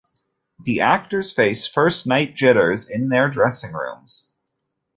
[0.59, 4.31] The actors face first-night jitters in their dressing rooms.